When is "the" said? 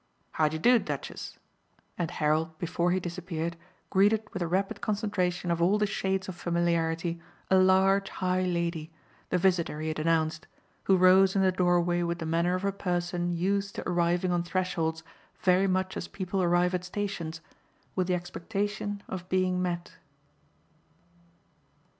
5.77-5.85, 9.29-9.37, 11.43-11.51, 12.17-12.25, 18.07-18.15